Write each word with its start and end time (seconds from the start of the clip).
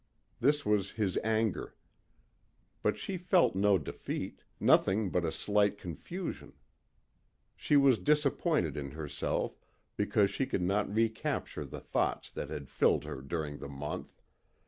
This 0.39 0.65
was 0.65 0.93
his 0.93 1.17
anger. 1.23 1.75
But 2.81 2.97
she 2.97 3.17
felt 3.19 3.53
no 3.53 3.77
defeat, 3.77 4.43
nothing 4.59 5.11
but 5.11 5.23
a 5.23 5.31
slight 5.31 5.77
confusion. 5.77 6.53
She 7.55 7.77
was 7.77 7.99
disappointed 7.99 8.75
in 8.77 8.89
herself 8.89 9.59
because 9.97 10.31
she 10.31 10.47
could 10.47 10.63
not 10.63 10.91
recapture 10.91 11.65
the 11.65 11.81
thoughts 11.81 12.31
that 12.31 12.49
had 12.49 12.67
filled 12.67 13.03
her 13.03 13.21
during 13.21 13.59
the 13.59 13.69
month. 13.69 14.23